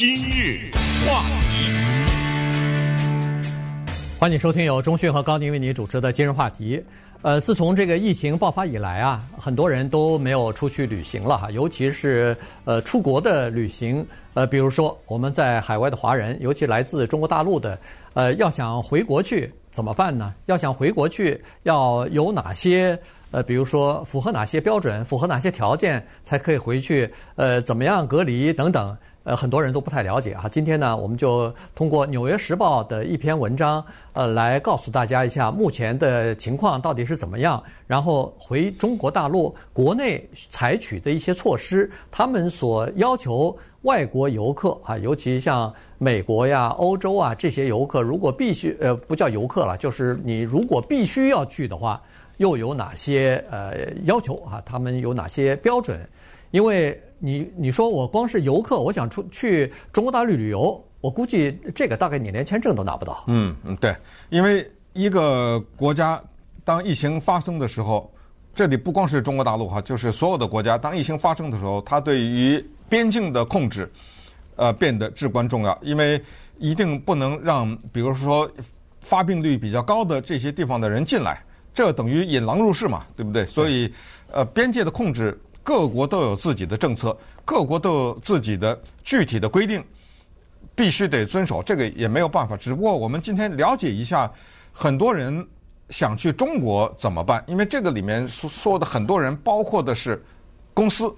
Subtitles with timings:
[0.00, 0.70] 今日
[1.06, 1.70] 话题，
[4.18, 6.82] 欢迎收听由中讯和高宁为您主持的今日话题。
[7.20, 12.34] 呃，自从这个疫情爆发以来啊，很多人都没有出去旅行了哈，尤其是
[12.64, 14.02] 呃出国的旅行。
[14.32, 17.78] 呃，比如说我们在海外的华人，尤其来自中国大陆的，
[18.14, 20.32] 呃，要想回国去怎么办呢？
[20.46, 22.98] 要想回国去，要有哪些
[23.32, 27.12] 呃，比如说符合哪些标准，符合哪些条件才可以回去？
[27.36, 28.96] 呃，怎么样隔离等等。
[29.22, 30.48] 呃，很多人都不太了解啊。
[30.50, 37.62] 今天呢，我们就通过《纽约时报》的一篇文章，呃，来告诉大家一下目前的情况到底是怎么样。
[37.86, 52.00] 然后回中国大陆国内采取的一些措施，他们所要求外国游客啊，尤其像美国呀、欧洲啊这些游客，如果必须呃不叫游客了，就是你如果必须要去的话，
[52.38, 54.62] 又有哪些呃要求啊？
[54.64, 56.00] 他们有哪些标准？
[56.50, 63.24] 因为你你说我光是游客，我想出去中国大陆旅游，我估计这个大概你连签证都拿不到。
[63.26, 63.94] 嗯嗯，对，
[64.30, 66.20] 因为一个国家
[66.64, 68.12] 当疫情发生的时候，
[68.54, 73.88] 这里不光是中国大陆哈，就是所有的国家当疫情发生的时候，它对于边境的控制，
[74.56, 76.20] 呃，变得至关重要，因为
[76.58, 78.50] 一定不能让比如说
[79.02, 81.40] 发病率比较高的这些地方的人进来，
[81.72, 83.46] 这等于引狼入室嘛，对不对？
[83.46, 83.92] 所以，
[84.32, 85.38] 呃，边界的控制。
[85.70, 89.80] 各国都有自己的政策，各国都有自己的具体的规定，
[90.74, 91.62] 必须得遵守。
[91.62, 92.56] 这个也没有办法。
[92.56, 94.28] 只不过我们今天了解一下，
[94.72, 95.46] 很多人
[95.88, 97.44] 想去中国怎么办？
[97.46, 100.20] 因为这个里面说说的很多人，包括的是
[100.74, 101.14] 公司，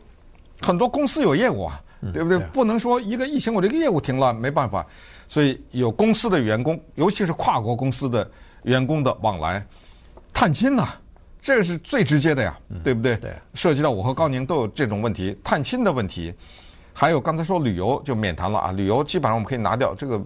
[0.61, 1.81] 很多公司有业务啊，
[2.13, 2.39] 对不对？
[2.53, 4.87] 不能说一个疫情我这个业务停了，没办法。
[5.31, 8.31] 所以有公司的员工，尤其是跨国公司的
[8.65, 9.67] 员工的往来，
[10.31, 10.91] 探亲呐。
[11.43, 13.17] 这个是最直接的呀，对不对？
[13.17, 16.33] 对，涉及到我和高宁都有这种问题，探亲的问题，
[16.95, 20.23] 还有刚才说旅游就免谈了啊，旅游基本上我们可以拿掉，这个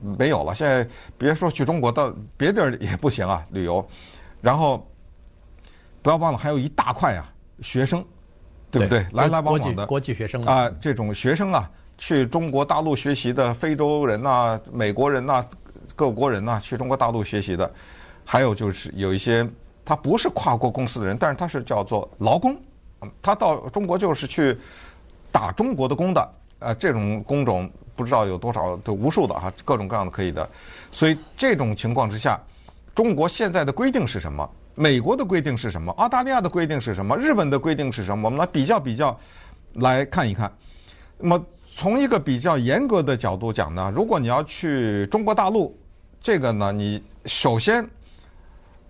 [0.00, 0.54] 没有了。
[0.54, 3.84] 现在别说去中国，到别地儿也不行啊，旅游。
[4.40, 4.88] 然后
[6.02, 7.28] 不要忘了，还有一大块啊，
[7.62, 8.04] 学生，
[8.70, 9.04] 对不对？
[9.10, 11.68] 来来往往的国际学生啊，这种学生啊，
[11.98, 15.44] 去中国大陆学习的非洲人呐、美国人呐、
[15.96, 17.68] 各国人呐，去中国大陆学习的，
[18.24, 19.44] 还有就是有一些。
[19.90, 22.56] 他不是跨国公司的人，但是他是叫做劳工，
[23.20, 24.56] 他到中国就是去
[25.32, 30.48] 打中国的工的，呃，这种工种不知道有多少，都无数的哈，各种各样的可以的。
[30.92, 32.40] 所以这种情况之下，
[32.94, 34.48] 中国现在的规定是什么？
[34.76, 35.90] 美国的规定是什么？
[35.94, 37.16] 澳大利亚的规定是什么？
[37.16, 38.28] 日本的规定是什么？
[38.28, 39.18] 我们来比较比较，
[39.72, 40.48] 来看一看。
[41.18, 45.76] 那么从一个比较严格的角度讲呢，如果你要去中国大陆，
[46.20, 47.84] 这个呢，你首先。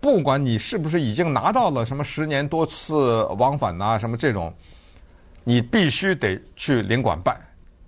[0.00, 4.52] 不管你是不是已经拿到了什么十年多次往返呐、啊，什么这种，
[5.44, 7.38] 你必须得去领馆办，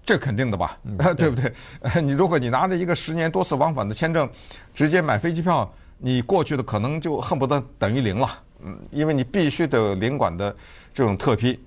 [0.04, 0.78] 这肯定的吧？
[0.84, 1.52] 嗯、 对，对不对？
[2.02, 4.28] 你如果你拿着一个十年多次往返的签证，
[4.74, 8.28] 直接买飞机票，你过去的可能就恨不得等于零了。
[8.64, 10.54] 嗯，因为你必须得有领馆的
[10.92, 11.58] 这种特批。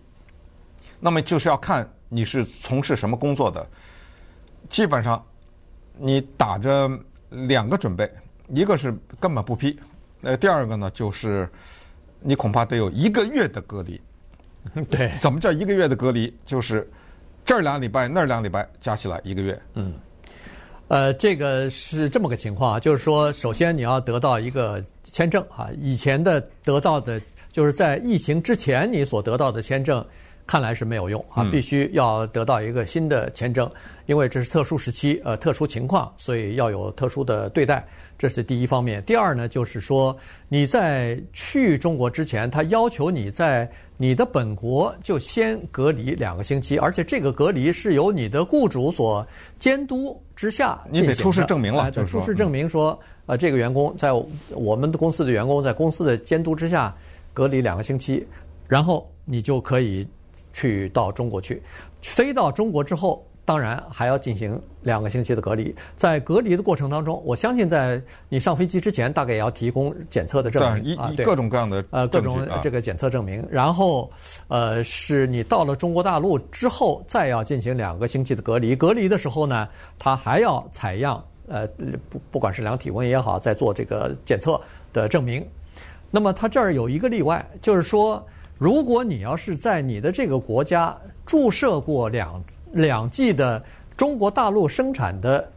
[1.00, 3.68] 那么就是要看你是从事什么工作的，
[4.70, 5.24] 基本上
[5.98, 6.90] 你打着
[7.30, 8.10] 两个准备，
[8.50, 9.78] 一个是根本不批。
[10.26, 11.48] 呃，第二个呢，就是
[12.20, 14.02] 你恐怕得有一个月的隔离。
[14.90, 16.36] 对，怎么叫一个月的隔离？
[16.48, 16.90] 就是
[17.46, 19.62] 这儿两礼拜，那儿两礼拜，加起来一个月。
[19.76, 19.94] 嗯，
[20.88, 27.22] 呃，这个是这么个情况啊，就是说，首先你要得到一个签证啊，以前的得到的，
[27.52, 30.04] 就是在疫情之前你所得到的签证，
[30.48, 33.70] 看来是没有用啊，必须要得到一个新的签证，
[34.06, 37.86] 因为这是特殊时期，呃，特殊情况，所以要有特殊的对待。
[38.18, 39.04] 这是第一方面。
[39.04, 40.16] 第二呢，就是说
[40.48, 49.26] 你在去中国之前，他要求你在你的本国就先隔离两个星期，而且这个隔离是由你的雇主所
[49.60, 50.80] 监督之下。
[50.90, 54.12] 你得出示证明了，就出示证明说，呃，这个员工在
[54.50, 56.96] 我们的公司的员工在公司的监督之下
[57.34, 58.26] 隔离两个星期，
[58.68, 60.08] 然后你就可以
[60.56, 61.62] 去到中国去。
[62.02, 63.24] 飞到中国之后。
[63.48, 73.48] 当然还要进行两个星期的隔离，在隔离的过程当中，我相信在你上飞机之前，大概也要提供检测的证明啊，各种各样的呃各种这个检测证明。
[73.52, 74.12] 然后
[74.48, 78.76] 呃，是你到了中国大陆之后，再要进行两个星期的隔离。
[78.76, 79.70] 隔离的时候呢，
[80.00, 81.68] 他还要采样呃
[82.10, 84.60] 不不管是量体温也好，再做这个检测
[84.92, 85.48] 的证明。
[86.10, 88.26] 那么他这儿有一个例外，就是说，
[88.58, 92.44] 如果你要是在你的这个国家注射过两。
[92.72, 93.64] 两剂的
[93.96, 95.50] 中国大陆生产的，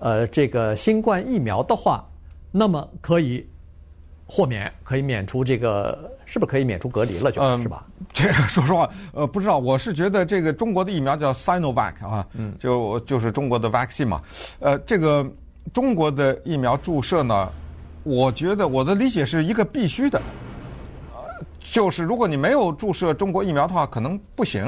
[0.00, 2.06] 呃，这个新冠疫苗的话，
[2.52, 3.42] 那么可以
[4.26, 7.40] 豁免，可以免除这个，是不是可以免除隔离了就？
[7.40, 7.86] 就是吧？
[8.12, 9.56] 这 个说实话，呃，不知道。
[9.56, 14.20] 我是觉得这个中国的疫苗叫 Sinovac 啊，嗯，就就是中国的 vaccine 嘛。
[14.58, 15.26] 呃，这个
[15.72, 17.50] 中国的疫苗注射呢，
[18.02, 20.20] 我觉得我的理解是一个必须的，
[21.70, 24.64] 就是如果你没有注射中国疫苗的话，可能不行，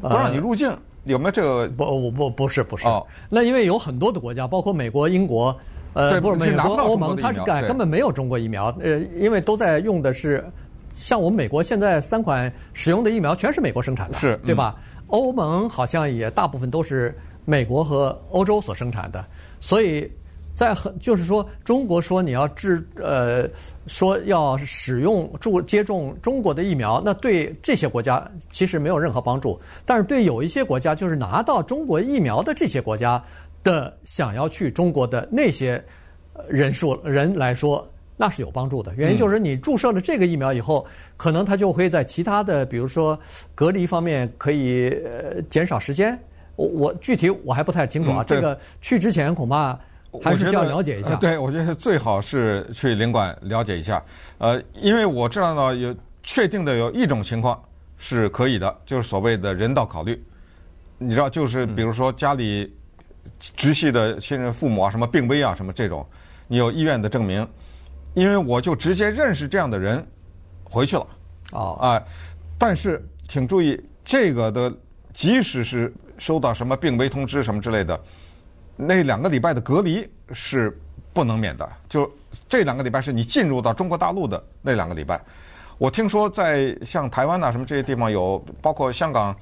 [0.00, 0.68] 不让你入境。
[0.68, 1.68] 呃、有没有这个？
[1.68, 2.86] 不，不，不是，不是。
[2.86, 5.56] 哦、那因为有很多的国家，包括美国、英国。
[5.98, 10.44] 呃，不是美国、欧盟，它是根根本没有中国疫苗，呃，因为都在用的是，
[10.94, 14.76] 像我们美国现在三款使用的疫苗全是美国生产的，是，对吧？
[15.06, 17.16] 欧盟好像也大部分都是
[17.46, 19.24] 美国和欧洲所生产的，
[19.58, 20.06] 所以
[20.56, 23.48] 在很就是说，中国说你要治呃，
[23.86, 33.22] 说要使用注接种中国的疫苗，那对这些国家其实没有任何帮助，但是对有一些国家，就是拿到中国疫苗的这些国家。
[33.62, 35.84] 的想要去中国的那些
[36.48, 37.84] 人数人来说，
[38.16, 38.94] 那是有帮助的。
[38.94, 40.86] 原因就是你注射了这个疫苗以后，
[41.16, 43.18] 可能他就会在其他的，比如说
[43.56, 44.96] 隔离方面可以
[45.50, 46.16] 减少时间。
[46.54, 48.22] 我我具体我还不太清楚啊。
[48.22, 49.76] 这个去之前恐怕
[50.22, 51.14] 还是需要了解一下。
[51.16, 54.02] 对，我觉得最好是去领馆了解一下。
[54.38, 57.62] 呃，因为我知道呢，有确定的有一种情况
[57.98, 60.22] 是可以的，就是所谓的人道考虑。
[60.98, 62.72] 你知道，就是比如说家里。
[63.56, 66.06] 直系的亲人、父母啊，什么病危啊，什么这种，
[66.46, 67.46] 你有医院的证明，
[68.14, 70.06] 因为我就直接认识这样的人，
[70.62, 71.06] 回去了。
[71.50, 72.02] 哦，哎，
[72.56, 74.72] 但是请注意，这个的
[75.12, 78.00] 即使是收到什么病危通知什么之类的，
[78.76, 80.78] 那两个礼拜的隔离是
[81.12, 81.68] 不能免的。
[81.88, 82.10] 就
[82.48, 85.20] 这两个礼拜是你进入到中国大陆的那两个礼拜。
[85.78, 89.34] 我听说在像台湾呐什么这些地方有，包括香港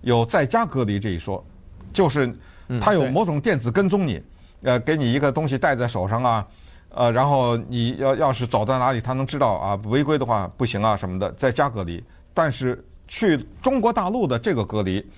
[0.00, 1.44] 有在家隔离这一说，
[1.92, 2.34] 就是。
[2.80, 4.20] 他有某种电子跟踪你，
[4.62, 6.44] 呃，给你一个东西戴在手上啊，
[6.88, 12.02] 呃，然后你要要是走到哪里，他能知道啊，违规的话不行啊什么的，在家隔离。
[12.34, 15.08] 但是去中国大陆的这个隔离，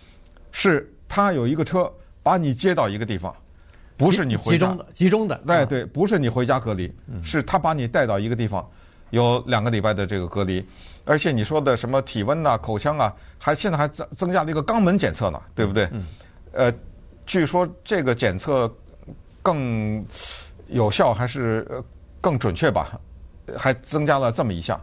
[0.53, 1.91] 是他有一个车
[2.23, 3.35] 把你接到一个地方，
[3.99, 4.59] 不是你回家。
[4.59, 5.41] 集中的，集中的。
[5.47, 6.91] 对对，不是你回家隔离，
[7.23, 8.67] 是他把你带到一个地方，
[9.11, 10.65] 有两个礼拜的这个隔离，
[11.05, 15.89] 而且你说的什么体温呐、口腔啊，还现在还增增加了一个肛门检测呢，对不对？
[15.93, 16.07] 嗯。
[16.53, 16.73] 呃。
[17.31, 18.75] 据说这个检测
[19.43, 20.03] 更
[20.69, 21.69] 有效，还是
[22.23, 22.99] 更准确吧？
[23.55, 24.81] 还增加了这么一项。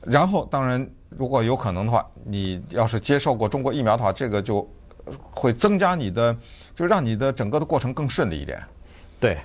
[0.00, 4.64] 然后，当然，如果有可能的话，你要是接受过中国疫苗的话，这个就
[5.30, 6.36] 会增加你的，
[6.74, 8.60] 就让你的整个的过程更顺利一点。
[9.20, 9.36] 对，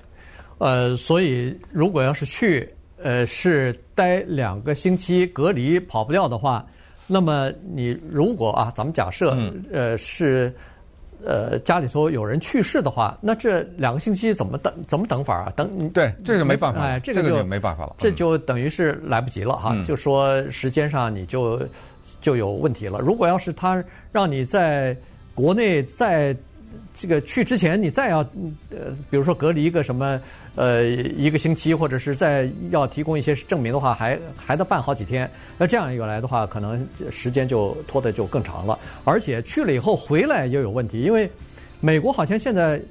[0.57, 2.67] 呃，所以如果要是去，
[3.01, 6.65] 呃，是待两个星期隔离跑不掉的话，
[7.05, 9.37] 那么你如果啊，咱们假设，
[9.71, 10.53] 呃，是。
[11.25, 14.71] 呃，家里头有人去世的话，那这两个星期怎么等？
[14.87, 15.51] 怎么等法啊？
[15.55, 17.95] 等对，这个没办法，哎，这个就，这个就没办法了。
[17.97, 21.59] 这就等于是来不及了哈，嗯、就说时间上你就
[22.21, 22.99] 就有问题了。
[22.99, 24.95] 如果要是他让你在
[25.37, 26.35] 国内在。
[26.99, 28.17] 这个去之前，你再要
[28.71, 30.19] 呃，比如说隔离一个什么
[30.55, 35.29] 呃一个星期，或者是再要提供一些证明的话，还还得办好几天。
[35.59, 38.77] 那这样一来的话，可能时间就拖得就更长了。
[39.03, 41.29] 而且去了以后回来又有问题，因为
[41.81, 42.81] 美国好像现在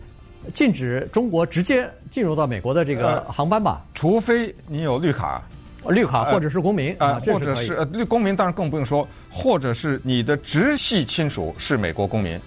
[0.55, 3.85] 禁止中国直接进入到美国的这个航班吧？
[3.93, 5.43] 除非你有绿卡，
[5.91, 12.39] 绿卡或者是公民啊，或者是呃绿公民，当然更不用说，或者是你的直系亲属是美国公民。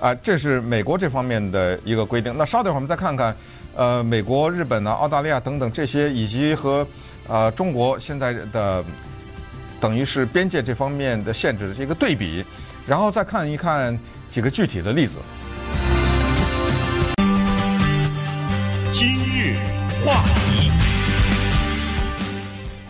[0.00, 2.34] 啊，这是美国这方面的一个规定。
[2.34, 3.36] 那稍等会儿我们再看看，
[3.76, 6.86] 呃，美国、日本呢、澳大利亚等等这些，以及和
[7.28, 8.82] 呃中国现在的
[9.78, 12.42] 等于是边界这方面的限制的这个对比，
[12.86, 13.98] 然后再看一看
[14.30, 15.18] 几个具体的例子。
[18.90, 19.58] 今日
[20.02, 20.69] 话题。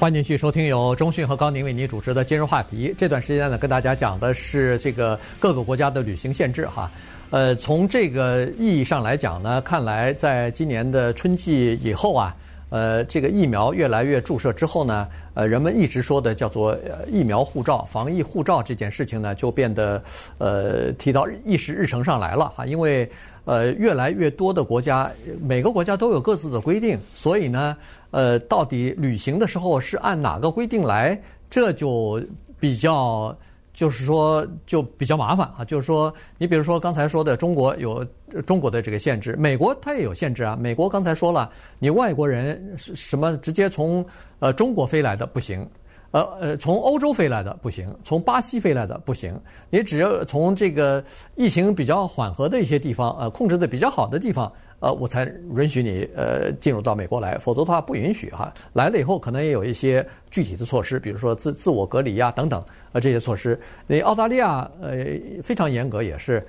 [0.01, 2.95] 欢迎继续收听由中讯和高宁为您主持的今日话题。
[2.97, 6.91] 这段时间呢，跟大家讲的是这个各个国家的旅行限制哈。
[7.29, 12.35] 呃，从这个意义上来讲呢，看来在今年的春季以后啊，
[12.71, 16.75] 呃，这个疫苗越来越注射之后呢，呃，人们一直说的叫做
[17.07, 20.03] 疫苗护照、防疫护照这件事情呢，就变得
[20.39, 22.65] 呃提到议事日程上来了哈。
[22.65, 23.11] 因为
[23.45, 25.11] 呃，越来越多的国家，
[25.41, 27.77] 每个国家都有各自的规定，所以呢。
[28.13, 31.17] 呃，到底旅行的时候是按哪个规定来？
[31.49, 32.21] 这就
[32.59, 33.33] 比较，
[33.73, 35.65] 就是说就比较麻烦啊。
[35.65, 38.05] 就是说，你比如说刚才说的，中国有
[38.47, 40.57] 中国的这个限制，美国它也有限制啊。
[40.61, 44.05] 美国刚才说了，你外国人什么直接从
[44.39, 45.69] 呃中国飞来的不行，
[46.13, 49.39] 呃呃，从欧洲飞来的不行，从巴西飞来的不行。
[49.71, 51.03] 你只要从这个
[51.37, 58.53] 疫情比较缓和的一些地方，呃，控制的比较好的地方，呃，我才允许你呃进入到美国来，否则的话不允许哈。
[58.73, 63.59] 来了以后，可能也有一些具体的措施，比如说自自我隔离呀、啊、等等，呃，这些措施。
[63.87, 64.97] 那澳大利亚呃
[65.43, 66.45] 非常严格，也是，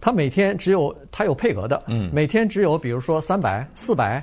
[0.00, 4.22] 它每天只有他有配额的，嗯，每天只有比如说三百、四百。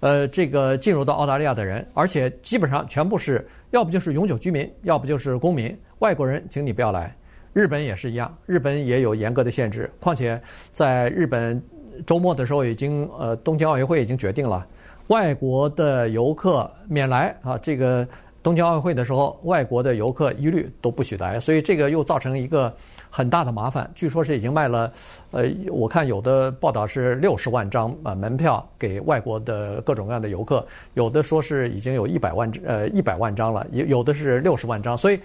[0.00, 5.78] 呃，这个进入到澳大利亚的人，而且基本上全部是要不就是永久居民，要不就是公民。
[5.98, 7.14] 外国人，请你不要来。
[7.52, 9.90] 日本也是一样，日本也有严格的限制。
[10.00, 10.40] 况且
[10.72, 11.62] 在日本
[12.06, 14.66] 周末的时候，已经呃，东京奥运会已经决定了，
[15.08, 18.08] 外国的游客免来啊，这个。
[18.42, 22.74] 东京奥运会的时候，外国的游客一律都不许来，所以这个又造成一个
[23.10, 23.90] 很大的麻烦。
[23.94, 24.92] 据说是已经卖了，
[25.32, 34.96] 呃，我看有的报道是六十万张啊门票给外国的各种各样的游客，有的说是已经有一百万呃一百万张了，有有的是六十万张。
[34.96, 35.20] 所以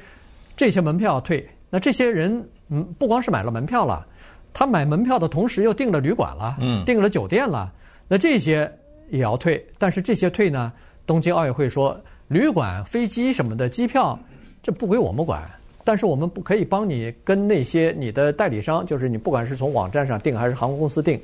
[0.57, 4.05] 这些门票要退，那这些人嗯不光是买了门票了，
[4.53, 7.71] 他买门票的同时又订了旅馆了，嗯，订了酒店了，
[8.07, 8.69] 那这些
[9.09, 9.65] 也要退。
[9.77, 10.73] 但是这些退呢，
[11.05, 11.95] 东京奥运会说。
[12.29, 14.17] 旅馆、飞机什么的机票，
[14.63, 15.43] 这不归我们管。
[15.85, 21.17] 但是我们不可以帮你跟那些你的代理商，就是你不管是从网站上订还是航空公司订，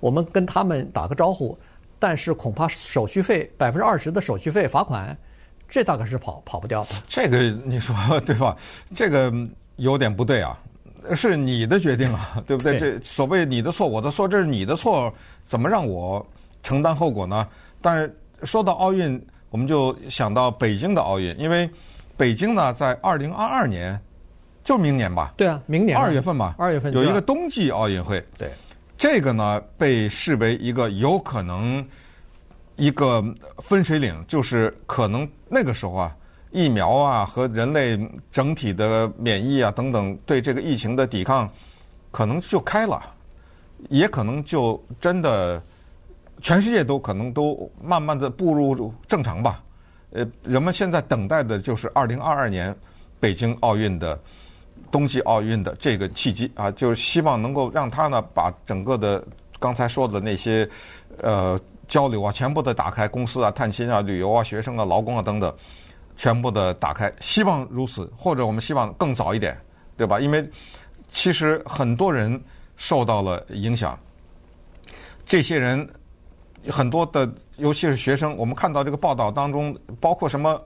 [0.00, 1.56] 我们跟他们打个招呼。
[2.00, 5.16] 但是恐怕手续费百分之二十的手续费罚款，
[5.68, 6.90] 这大概是跑跑不掉的。
[7.06, 8.56] 这个你说对吧？
[8.94, 9.32] 这个
[9.76, 10.58] 有点不对啊，
[11.14, 12.78] 是你的决定啊， 对不对？
[12.78, 15.12] 对，这所谓你的错，我的错，这是你的错，
[15.46, 16.26] 怎么让我
[16.62, 17.46] 承担后果呢？
[17.82, 19.20] 但是说到奥运。
[19.50, 21.66] 我们就想到北京的奥运，因为
[22.18, 23.98] 北京呢，在二零二二年，
[24.64, 25.32] 就是明年吧？
[25.36, 26.54] 对啊，明年二月份吧。
[26.58, 28.22] 二月份有一个冬季奥运会。
[28.36, 28.50] 对，
[28.98, 31.82] 这个呢被视为一个有可能
[32.76, 33.24] 一个
[33.58, 36.14] 分水岭，就是可能那个时候啊，
[36.50, 37.96] 疫苗啊和人类
[38.30, 41.48] 整体的免疫啊等等对这个疫情的抵抗，
[42.10, 43.00] 可能就开了，
[43.88, 45.62] 也可能就真的。
[46.40, 49.60] 全世界都可能都慢慢的步入正常吧，
[50.10, 52.74] 呃，人们现在等待的就是二零二二年
[53.20, 54.18] 北京奥运的
[54.90, 59.22] 冬季奥运的这个契机啊，就是希望能够让他呢把整个的
[59.58, 60.66] 刚才说的那些
[61.18, 65.54] 呃交流啊，全部的打开，公司啊、探亲啊、旅游啊、学生啊、劳工啊等等，
[66.16, 69.60] 全部的打开，希望如此，或者我们希望更早一点，
[69.94, 70.18] 对吧？
[70.18, 70.48] 因为
[71.10, 72.40] 其实很多人
[72.76, 73.98] 受到了影响，
[75.26, 75.86] 这些人。
[76.68, 80.60] 很多的，尤其是学生，我们看到这个报道当中，包括什么，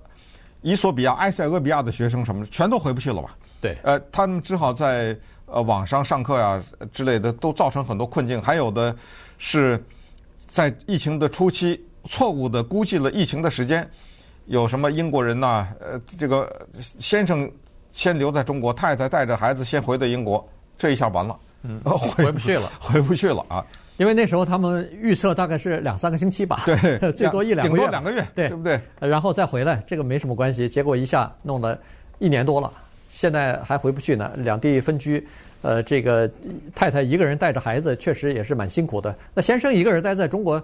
[0.63, 3.37] 伊索比亚、埃塞俄比亚的学生什么，全都回不去了吧？
[3.61, 8.41] 对，呃，他们只好在呃网上上课呀之类的，都造成很多困境。
[8.43, 8.95] 还有的
[9.39, 9.83] 是
[10.49, 13.89] 在疫情的初期，错误的估计了疫情的时间，
[14.47, 16.67] 有什么英国人呐，呃，这个
[16.99, 17.49] 先生
[17.93, 20.45] 先留在中国，太太带着孩子先回的英国，
[20.77, 23.65] 这一下完了，嗯，回不去了， 回不去了啊。
[23.99, 28.81] 因为那时候他们预测大概是两三个星期吧，对， 最多一两个月，顶多两个月，对，对不对？
[28.99, 30.69] 然后再回来，这个没什么关系。
[30.69, 31.79] 结果一下弄了
[32.19, 32.73] 一年多了，
[33.07, 34.33] 现在还回不去呢。
[34.37, 35.25] 两地分居，
[35.61, 36.29] 呃，这个
[36.75, 39.15] 太太一个人带着孩子，确实也是蛮辛苦的。
[39.35, 40.61] 那先生一个人待在中国，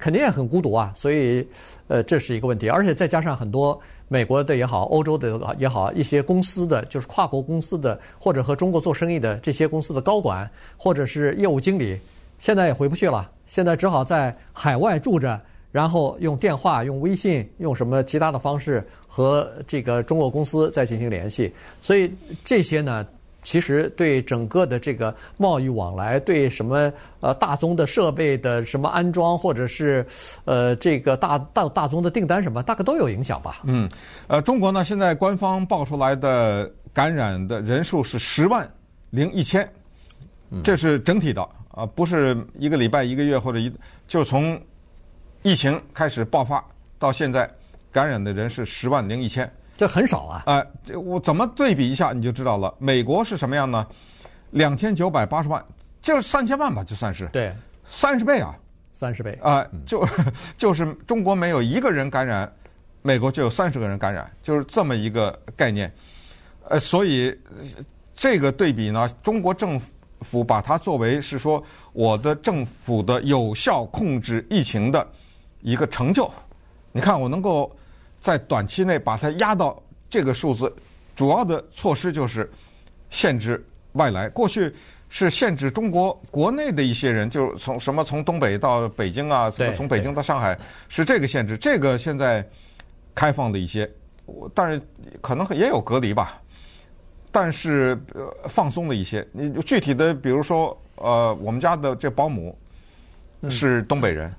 [0.00, 0.92] 肯定也很孤独啊。
[0.96, 1.46] 所以，
[1.86, 2.68] 呃，这是一个问题。
[2.68, 11.98] 而且再加上很多美国的也好，欧洲的也好，一些公司的就是跨国公司的，或者和中国做生意的这些公司的高管，或者是业务经理。
[12.38, 15.40] 现在也回不去了，现在只好在海外住着，
[15.72, 21.52] 然后用电话、用微信、用什么其他的方式和这个中国公司再进行联系。
[21.80, 22.12] 所以
[22.44, 23.06] 这些呢，
[23.42, 30.06] 其实对整个的这个贸易往来，对什么呃大宗的设备的什么安装，或者是
[30.44, 33.62] 呃这个大大大宗的订单什么，大概都有影响吧。
[33.64, 33.88] 嗯，
[34.28, 38.68] 呃，中国呢，现在官方报出来的感染的人数是十万
[39.10, 39.68] 零一千，
[40.62, 41.48] 这是整体的。
[41.76, 43.68] 啊，不是一个礼拜、一个月或者一，
[44.06, 44.56] 就从
[45.42, 46.64] 疫情开始爆发
[47.00, 47.50] 到现在，
[47.90, 50.44] 感染的人是十万零一千，这很少啊。
[50.46, 52.72] 哎，这我怎么对比一下你就知道了。
[52.78, 53.84] 美国是什么样呢？
[54.52, 55.60] 两千九百八十万，
[56.00, 57.26] 就是三千万吧，就算是。
[57.32, 57.52] 对，
[57.84, 58.54] 三十倍啊，
[58.92, 60.06] 三十倍啊，就
[60.56, 62.48] 就是中国没有一个人感染，
[63.02, 65.92] 美国就有三十个人感染，就是这么一个概念。
[66.68, 67.36] 呃，所以
[68.14, 69.90] 这个对比呢，中国政府。
[70.24, 71.62] 府把它作为是说
[71.92, 75.06] 我的政府的有效控制疫情的
[75.60, 76.28] 一个成就。
[76.90, 77.70] 你看，我能够
[78.22, 80.74] 在短期内把它压到这个数字，
[81.14, 82.50] 主要的措施就是
[83.10, 84.28] 限制外来。
[84.28, 84.74] 过去
[85.08, 91.56] 是限制中国国内的一些人，就是从什么从东北到北京啊，什么从北京到上海，是这个限制。
[91.56, 92.44] 这个现在
[93.14, 93.90] 开放了一些，
[94.54, 94.80] 但是
[95.20, 96.40] 可能也有隔离吧，
[97.36, 99.26] 但是呃放松了一些。
[99.32, 102.56] 你具体的，比如说呃，我们家的这保姆
[103.50, 104.32] 是东北人，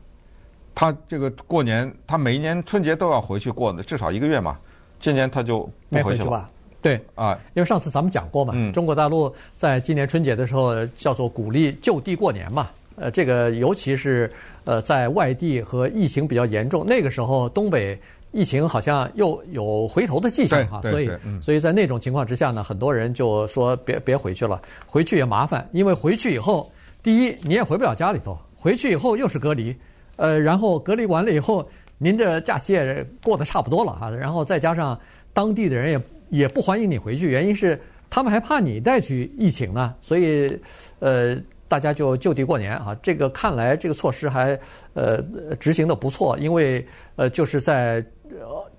[0.73, 4.57] 他这个过年，他每一年春节都要回去过的，至少一个月嘛。
[4.97, 6.29] 今年他就不回去了。
[6.29, 6.49] 吧？
[6.81, 12.69] 对啊，因为上次咱们讲过嘛，嗯、中国大陆在今年春节的时候叫做鼓励就地过年嘛。
[12.95, 14.31] 呃，这个尤其是
[14.63, 17.99] 呃在外地和疫情比较严重那个时候，东北。
[18.35, 21.09] 疫情好像又有回头的迹象哈，所以
[21.41, 26.69] 所以在那种情况之下呢，很多人就说别别回去了，回去也麻烦，因为回去以后，
[27.01, 29.73] 第一你也回不了家里头，回去以后又是隔离，
[30.17, 31.65] 呃，然后隔离完了以后，
[31.97, 34.99] 您这假期也过得差不多了哈，然后再加上
[35.31, 40.59] 当地的人也也不欢迎你回去，原因是他们还怕你带去疫情呢，所以
[40.99, 41.37] 呃。
[41.67, 44.57] 大家就就地过年啊，这个看来这个措施还
[44.93, 45.19] 呃
[45.59, 48.05] 执行的不错，因为呃就是在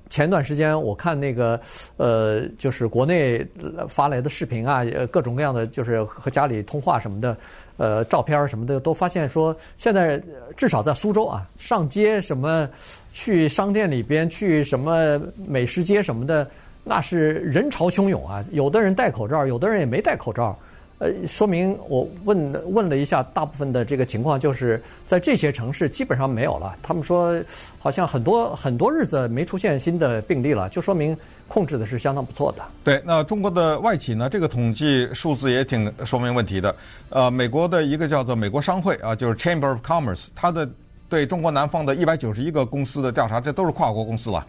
[0.08, 1.60] 前段时间我看那个
[1.96, 3.46] 呃就是国内
[3.88, 7.36] 发来的视频啊，各种各样的就是和家里通话什么的
[7.76, 10.22] 呃照片什么的，都发现说现在
[10.56, 12.68] 至少在苏州啊，上街什么
[13.12, 16.48] 去商店里边去什么美食街什么的，
[16.84, 20.56] 那是人潮汹涌啊，有的人戴口罩，有的人也没戴口罩。
[20.98, 26.74] 呃，说明我问问了一下，大部分的这个情况就是在这些城市基本上没有了。
[26.82, 27.38] 他们说
[27.78, 31.14] 好像很多很多日子没出现新的病例了，就说明
[31.48, 32.62] 控制的是相当不错的。
[32.82, 34.26] 对，那中国的外企呢？
[34.26, 36.74] 这个统计数字也挺说明问题的。
[37.10, 40.66] 呃，美国的一个叫做美国商会啊，就是 Chamber of Commerce，它的
[41.10, 44.46] 对中国南方的一百九十一个公司的调查，这都是跨国公司了。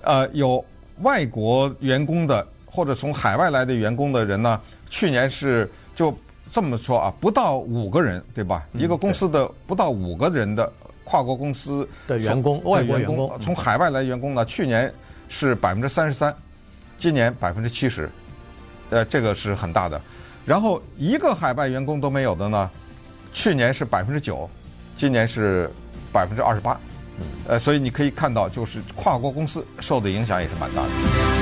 [0.00, 0.64] 呃，有
[1.02, 4.58] 外国员工的或者从海外来的员工的人呢？
[4.88, 6.16] 去年是就
[6.52, 8.64] 这么说啊，不到五个人，对吧？
[8.72, 10.72] 一个公司的不到五个人的
[11.04, 14.92] 跨国公司的员工，外国员工从海外来员工呢，去年
[15.28, 16.34] 是百分之三十三，
[16.98, 18.08] 今年百分之七十，
[18.90, 20.00] 呃，这个是很大的。
[20.44, 22.70] 然后一个海外员工都没有的呢，
[23.32, 24.48] 去年是百分之九，
[24.96, 25.68] 今年是
[26.12, 26.80] 百分之二十八，
[27.48, 31.35] 呃，所以你可以看到，就是跨国公司受的影响也是蛮大的。